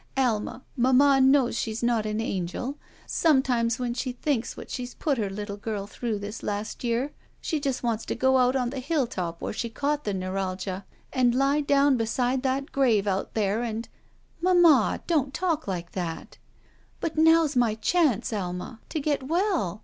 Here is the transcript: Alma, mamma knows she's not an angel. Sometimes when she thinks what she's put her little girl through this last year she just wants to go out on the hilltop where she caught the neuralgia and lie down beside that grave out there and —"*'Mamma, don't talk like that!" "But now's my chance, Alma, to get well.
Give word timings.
Alma, 0.17 0.63
mamma 0.75 1.21
knows 1.21 1.55
she's 1.55 1.83
not 1.83 2.07
an 2.07 2.19
angel. 2.19 2.79
Sometimes 3.05 3.77
when 3.77 3.93
she 3.93 4.11
thinks 4.13 4.57
what 4.57 4.71
she's 4.71 4.95
put 4.95 5.19
her 5.19 5.29
little 5.29 5.57
girl 5.57 5.85
through 5.85 6.17
this 6.17 6.41
last 6.41 6.83
year 6.83 7.11
she 7.39 7.59
just 7.59 7.83
wants 7.83 8.03
to 8.07 8.15
go 8.15 8.39
out 8.39 8.55
on 8.55 8.71
the 8.71 8.79
hilltop 8.79 9.39
where 9.43 9.53
she 9.53 9.69
caught 9.69 10.03
the 10.03 10.13
neuralgia 10.15 10.85
and 11.13 11.35
lie 11.35 11.61
down 11.61 11.97
beside 11.97 12.41
that 12.41 12.71
grave 12.71 13.05
out 13.05 13.35
there 13.35 13.61
and 13.61 13.89
—"*'Mamma, 14.41 15.01
don't 15.05 15.35
talk 15.35 15.67
like 15.67 15.91
that!" 15.91 16.39
"But 16.99 17.15
now's 17.15 17.55
my 17.55 17.75
chance, 17.75 18.33
Alma, 18.33 18.79
to 18.89 18.99
get 18.99 19.21
well. 19.27 19.79